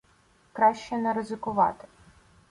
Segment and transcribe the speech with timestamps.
[0.53, 1.87] Краще не ризикувати.